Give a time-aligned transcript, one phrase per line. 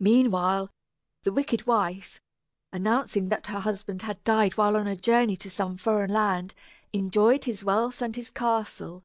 [0.00, 0.72] Meanwhile
[1.22, 2.20] the wicked wife,
[2.72, 6.54] announcing that her husband had died while on a journey to some foreign land,
[6.92, 9.04] enjoyed his wealth and his castle.